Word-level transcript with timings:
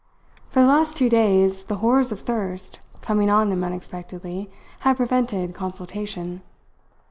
For 0.49 0.61
the 0.61 0.65
last 0.67 0.97
two 0.97 1.09
days, 1.09 1.65
the 1.65 1.75
horrors 1.75 2.11
of 2.11 2.21
thirst, 2.21 2.79
coming 3.01 3.29
on 3.29 3.51
them 3.51 3.63
unexpectedly, 3.63 4.49
had 4.79 4.97
prevented 4.97 5.53
consultation. 5.53 6.41